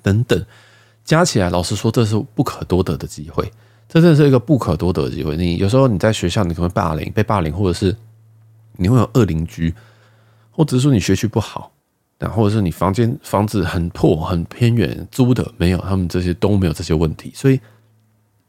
[0.00, 0.46] 等等，
[1.04, 3.50] 加起来，老实说，这是不可多得的机会。
[3.88, 5.36] 这真的是一个不可多得的机会。
[5.36, 7.96] 你有时候你在学校，你可能霸凌，被霸凌，或者是
[8.76, 9.74] 你会有恶邻居，
[10.52, 11.72] 或者是说你学习不好，
[12.16, 17.32] 然后或者是你房间房子很破、很偏远，租的没有，他们这些都没有这些问题。
[17.34, 17.60] 所以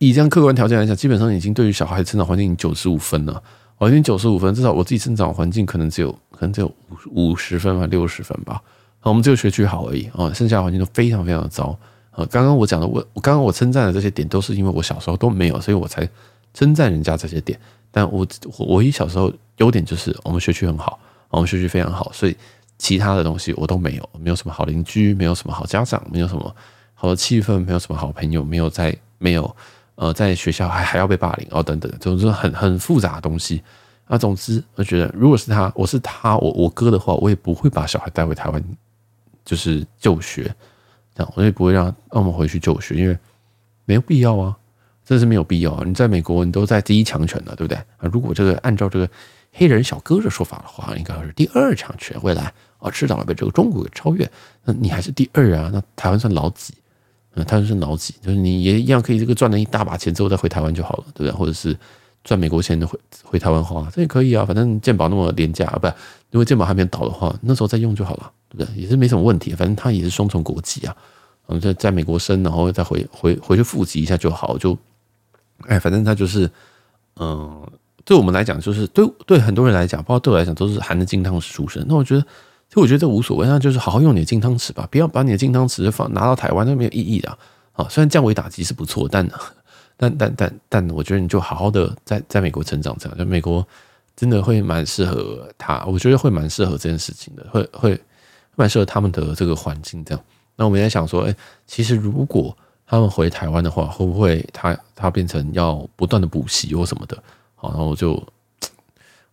[0.02, 3.42] 以这样客观条件来讲，基本上已经对于小孩成长环境已经九十五分了。
[3.78, 6.68] 我已经九十五分，至少我自己成长环境可能只有可能只有
[7.12, 8.60] 五五十分吧，六十分吧。
[9.04, 11.78] 我们只有学区好而已啊，剩下的环境都非常非常的糟。
[12.14, 16.10] 呃，刚刚我讲的，我我刚刚我称赞的这些点，都是因为我小时候都没有，所以我才
[16.52, 17.60] 称赞人家这些点。
[17.92, 18.26] 但我
[18.58, 22.36] 我唯一小时候优点就是我们学区很好，我们学区非常好，所以
[22.80, 26.56] 其他的东西我都没有，没有什么好邻居，没有什么好家长，没有什么
[26.96, 29.56] 好的气氛，没有什么好朋友，没有在没有
[30.02, 33.62] 呃在学校还还要被霸凌哦等等，总之很很复杂的东西。
[34.06, 38.62] 啊，总之我觉得，如果是他，我是他，我我哥的话，我也不会把小孩带回台湾，
[39.46, 40.54] 就是就学。
[41.14, 43.16] 这样我也不会让让我们回去就学，因为
[43.86, 44.58] 没有必要啊，
[45.06, 45.84] 真是没有必要啊！
[45.86, 48.10] 你在美国，你都在第一强权了，对不对啊？
[48.12, 49.08] 如果这个按照这个
[49.54, 54.30] 黑人小哥的说法的话，应该是第二强权，未来啊，迟早要被这个中国给超越。
[54.64, 55.70] 那你还是第二啊？
[55.72, 56.74] 那台湾算老几？
[57.36, 58.13] 嗯，台湾算老几？
[58.22, 61.32] 就是你也一样可以这个赚了一大把钱之后再回台湾就好了，对不对？
[61.32, 61.78] 或者是
[62.24, 64.46] 赚美国钱的回回台湾花，这也可以啊。
[64.46, 65.88] 反正健保那么廉价，不，
[66.32, 68.32] 如果健保还没倒的话，那时候再用就好了。
[68.54, 68.82] 对不对？
[68.82, 70.94] 也是没什么问题，反正他也是双重国籍啊，
[71.46, 74.78] 我们在在美国生，然后再回回回去复籍一下就好，就，
[75.70, 76.52] 哎，反正他就是，
[77.15, 77.65] 嗯，
[78.04, 81.86] 对我们来讲，就是对对很多人来讲，包括对我来讲，都是含着金汤匙出生。
[81.88, 82.26] 那我觉得，
[82.71, 87.29] 其实我觉得这无所谓，那就是好好用你的金汤匙吧，不要把你的金汤匙放拿到台湾，那没有意义的
[87.73, 87.86] 啊。
[87.89, 89.29] 虽然降维打击是不错，但
[89.97, 93.67] 但但但但，我觉得你就好好的在在美国成长，这样，就美国
[94.15, 98.01] 真的会蛮适合他，我觉得会蛮适合这件事情的，会会。
[98.57, 100.21] 蛮适合他们的这个环境，这样。
[100.57, 101.34] 那我们在想说，哎，
[101.65, 102.55] 其实如果
[102.86, 107.17] 他们回台湾的话，会不会他他变成要不断的补习或什么的？
[107.55, 108.21] 好，然后我就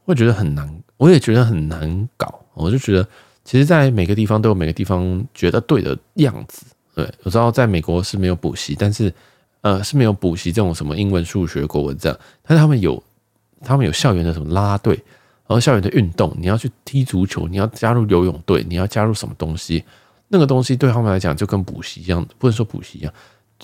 [0.04, 2.40] 会觉得很难，我也觉得很难搞。
[2.54, 3.06] 我就觉得，
[3.48, 6.66] 其实，在每个地方都有每个地方觉得对的样子。
[6.94, 9.10] 对，我知道在美国是没有补习，但是
[9.62, 13.02] 呃是没有补习这种什么英文、数学、国文这样，但是他们有
[13.62, 14.94] 他们有校园的什么啦啦队。
[15.46, 19.82] 然后校园的运动，你要去踢足球，你要加入游泳队，你要加入什么东西？
[20.28, 23.14] 那个东西对他们来讲就跟补习一样，不能说补习一样，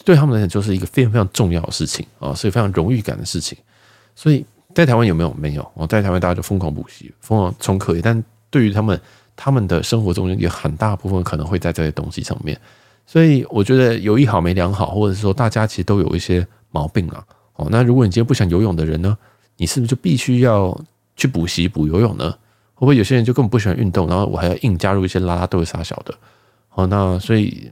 [0.02, 3.58] 对他们来讲就是一个非常非常重要的事情啊，所以非常荣誉感的事情。
[4.16, 5.34] 所以在台湾有没有？
[5.34, 5.72] 没有。
[5.74, 8.98] 我在台湾大家就疯狂补习，疯狂冲课，但对于他们，
[9.36, 12.58] 他们的生活中有很大部分可能会在这些东西上面。
[13.06, 17.24] 所以我觉得有一好没两好，或者是说大家其实都有一些毛病啊。
[17.56, 19.16] 哦，那如果你今天不想游泳的人呢，
[19.56, 20.78] 你是不是就必须要？
[21.16, 22.28] 去补习补游泳呢？
[22.74, 26.12] 会不会有些人就根本不喜欢运动，然后我还要硬加入一些啦啦队啥小的？
[26.68, 27.70] 好，那所以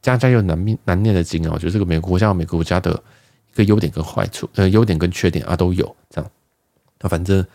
[0.00, 1.50] 家家有难念难念的经啊。
[1.52, 2.92] 我觉得这个每个国家每个国家的
[3.52, 6.30] 一个优点跟坏处，呃，优点跟缺点啊都有这样。
[7.02, 7.46] 那反正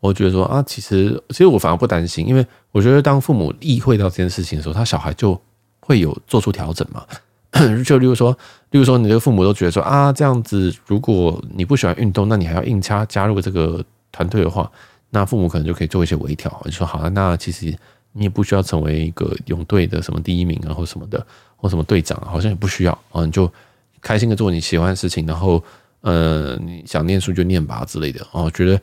[0.00, 5.40] 我觉得说啊，其实其实我反而不担心，因为我觉得当父母意会到这件事情的时候，他小孩就
[5.80, 7.04] 会有做出调整嘛。
[7.84, 8.30] 就例如说，
[8.70, 14.70] 例如说，你的父母都觉得说啊，这样子，如果你不喜欢运动，那你还要硬加加入这个团队的话，
[15.10, 17.76] 那父母可能就可以做一些微调，就说好了，那其实
[18.12, 23.52] 你也不需要成为一个泳队的什么第一名啊，或什么的，或什么队长，好像也不需要啊，你就
[24.00, 25.60] 开心的做你喜欢的事情，然后
[26.02, 28.42] 呃，你想念书就念吧之类的啊。
[28.42, 28.80] 我觉得，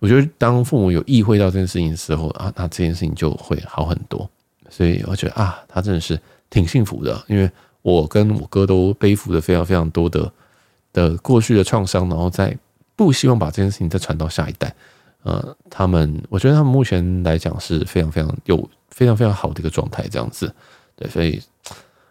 [0.00, 4.28] 我觉得当父母有意会到这件事情的时候啊，那这件事情就会好很多。
[4.70, 7.50] 所以我觉得啊，他真的是挺幸福的，因为。
[7.80, 10.30] 我跟我哥都背负着非常非常多的
[10.92, 12.54] 的过去的创伤，然后再
[12.96, 14.74] 不希望把这件事情再传到下一代。
[15.22, 20.52] 呃，他们我觉得他们目前来讲是非常非常有非常非常好的一个状态，这样子。
[20.96, 21.40] 对，所以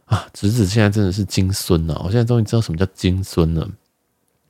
[0.05, 2.01] 啊，侄子现在真的是金孙了。
[2.03, 3.69] 我现在终于知道什么叫金孙了，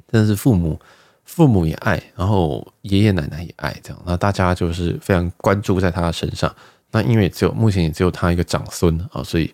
[0.10, 0.80] 真的是父母
[1.28, 4.04] 父母也爱，然后爷爷奶奶也爱，这样。
[4.08, 6.52] 那大家就是非常关注在他的身上。
[6.90, 9.54] 那因为只有目前也只有他一个长孙啊，所以。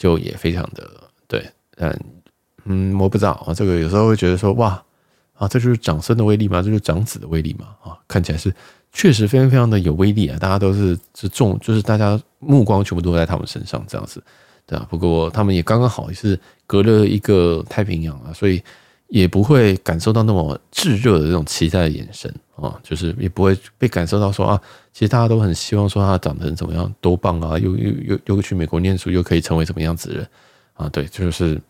[0.00, 0.88] 就也非常的
[1.26, 1.44] 对，
[1.78, 1.92] 嗯
[2.66, 4.80] 嗯，我不知道啊，这个有时候会觉得说，哇
[5.34, 6.62] 啊，这就是长孙的威力吗？
[6.62, 7.74] 这就是长子的威力吗？
[7.82, 8.54] 啊，看起来是
[8.92, 10.38] 确实非常非常的有威力啊！
[10.38, 14.22] 大家都是是重，就是大家目光全部都在他们身上这样子，
[14.64, 14.86] 对啊。
[14.88, 18.62] 不过他们也刚刚好也是隔了一个太平洋啊，所以
[19.08, 24.60] 也不会感受到那么炙热的这种期待的眼神啊，就是也不会被感受到说啊。
[24.92, 30.28] 其实大家都很希望说他长得怎么样多棒啊，又又又又去美国念书，又可以成为什么样子的人
[30.74, 30.88] 啊？
[30.88, 31.60] 对，就是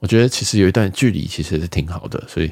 [0.00, 2.22] 我觉得其实有一段距离，其实是挺好的。
[2.26, 2.50] 所以，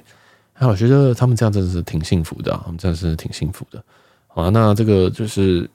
[0.54, 3.82] 哎，我觉得他们这样真的是挺幸福的啊，他们真的是挺幸福的。
[4.28, 5.68] 好，那这个就是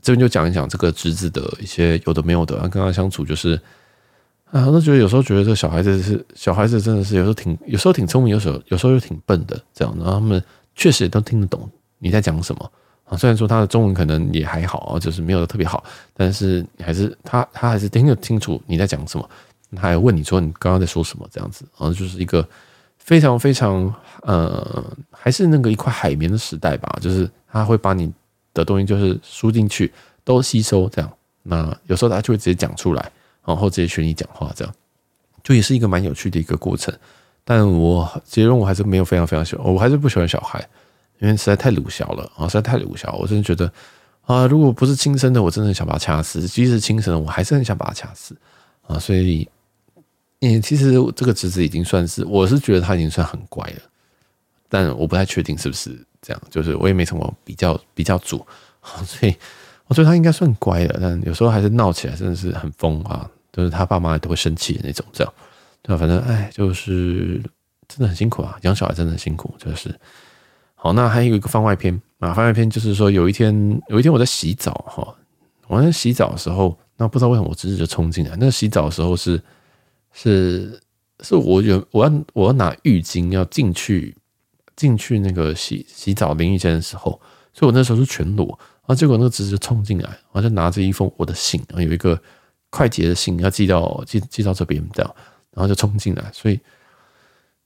[0.00, 3.60] 这边就讲一讲这个侄子的一些有的没有的，跟他相处就是
[4.50, 9.94] 啊，我都觉得有时候觉得这个小孩子是小孩子，真的是有时候挺有时候挺聪明，有时候有时候又挺笨的这样。
[9.98, 10.42] 然后他们
[10.74, 12.72] 确实也都听得懂你在讲什么。
[13.04, 19.28] 啊，虽然说他的中文可能也还好啊，就是没有特别好，但是你还是他他还是听得清楚你在讲什么，
[19.76, 22.46] 他还问你说你刚刚在说什么这样子，然后就是一个
[22.98, 28.12] 非常非常呃，还是那个一块海绵的时代吧，就是他会把你
[28.52, 29.92] 的东西就是输进去
[30.24, 31.08] 都吸收这样，
[31.44, 33.12] 那有时候他就会直接讲出来，
[33.46, 34.74] 然后直接学你讲话这样，
[35.42, 36.92] 就也是一个蛮有趣的一个过程，
[37.44, 40.66] 但我结论我还是没有非常非常喜欢，我还是不喜欢小孩。
[41.18, 43.72] 因为实在太鲁小了啊，实在太鲁小，我真的觉得
[44.26, 48.36] 啊，如果不是亲生的，我真的想把他掐死；即使亲生的，我还是很想把他掐死
[48.86, 48.98] 啊。
[48.98, 49.48] 所以，
[50.40, 53.80] 嗯，其实这个侄子已经算是，我是觉得他已经算很乖了，
[54.68, 58.46] 但我不太确定是不是这样，就是我也没什么比较比较组，
[59.06, 59.34] 所以
[59.86, 65.32] 我觉得他应该算乖了，但有时候还是闹起来真的是很疯啊，就是他爸妈都会生气的那种，这样
[65.80, 65.98] 对吧？
[65.98, 67.40] 反正哎，就是
[67.88, 69.98] 真的很辛苦啊，养小孩真的很辛苦，就是。
[70.78, 75.16] 好，那还有一个番外篇啊，番外篇就是说，有一天，有一天我在洗澡哈，
[75.68, 78.36] 我在洗澡的时候，那不知道为什么我侄子就冲进来。
[78.38, 79.42] 那洗澡的时候是
[80.12, 80.78] 是
[81.24, 84.14] 是我有我要我要拿浴巾要进去
[84.76, 87.18] 进去那个洗洗澡淋浴间的时候，
[87.54, 92.20] 所以我那时候是全裸，啊结果那个侄子就冲进来，然后就拿着一封我的信，然后有一个
[92.70, 95.14] 快捷的信要寄到寄寄到这边这样，
[95.52, 96.60] 然后就冲进来，所以。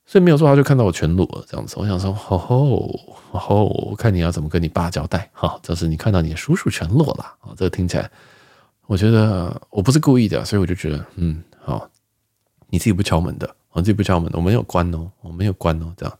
[0.06, 1.76] 所以没有说，他就看到我全裸了这样子。
[1.78, 2.90] 我想说，吼吼
[3.30, 5.30] 吼，看你要怎么跟你爸交代。
[5.32, 8.10] 哈，就是你看到你的叔叔全裸了啊，这个听起来，
[8.88, 11.88] 我觉得我不是故意的，所以我就觉得，嗯，好，
[12.70, 16.18] 你自己不敲门的，我自己不敲门的，我没有关哦，我没有关哦，这样，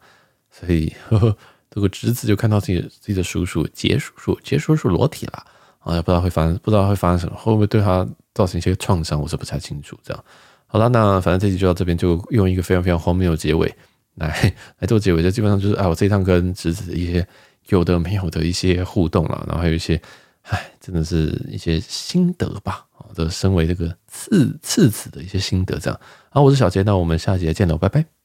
[0.52, 1.36] 所以呵呵，
[1.68, 5.44] 这个侄子就看到自己自己的叔叔杰叔叔杰叔叔裸体了
[5.80, 10.24] 啊，也不知道会发生，不知道会发生什么，会不会对他造成一些创伤，我是不太清楚，这样。
[10.66, 13.74] 好了，那反正这集就到这边，就用一个非常非常荒谬的结尾
[14.14, 15.22] 来来做结尾。
[15.22, 17.26] 就基本上就是，啊，我这一趟跟侄子的一些
[17.70, 20.00] 有的没有的一些互动了，然后还有一些，
[20.42, 22.84] 哎，真的是一些心得吧。
[22.92, 26.00] 啊，这身为这个次次子的一些心得，这样。
[26.28, 28.19] 好，我是小杰，那我们下集再见喽，拜拜。